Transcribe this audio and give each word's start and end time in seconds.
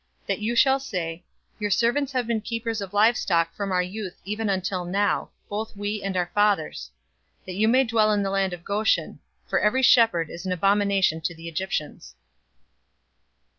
046:034 0.23 0.27
that 0.29 0.39
you 0.39 0.55
shall 0.55 0.79
say, 0.79 1.23
'Your 1.59 1.69
servants 1.69 2.11
have 2.13 2.25
been 2.25 2.41
keepers 2.41 2.81
of 2.81 2.91
livestock 2.91 3.53
from 3.53 3.71
our 3.71 3.83
youth 3.83 4.19
even 4.25 4.49
until 4.49 4.83
now, 4.83 5.29
both 5.47 5.77
we, 5.77 6.01
and 6.01 6.17
our 6.17 6.31
fathers:' 6.33 6.89
that 7.45 7.53
you 7.53 7.67
may 7.67 7.83
dwell 7.83 8.11
in 8.11 8.23
the 8.23 8.31
land 8.31 8.51
of 8.51 8.63
Goshen; 8.63 9.19
for 9.45 9.59
every 9.59 9.83
shepherd 9.83 10.31
is 10.31 10.43
an 10.43 10.51
abomination 10.53 11.21
to 11.21 11.35
the 11.35 11.47
Egyptians." 11.47 12.15